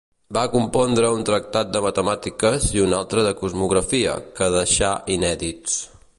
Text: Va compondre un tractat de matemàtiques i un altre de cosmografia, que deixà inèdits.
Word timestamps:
Va 0.35 0.43
compondre 0.53 1.11
un 1.17 1.25
tractat 1.29 1.69
de 1.75 1.81
matemàtiques 1.87 2.67
i 2.79 2.83
un 2.87 2.97
altre 3.01 3.27
de 3.29 3.35
cosmografia, 3.43 4.19
que 4.41 4.53
deixà 4.59 4.93
inèdits. 5.19 5.79